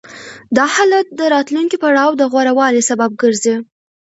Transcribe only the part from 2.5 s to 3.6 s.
والي سبب ګرځي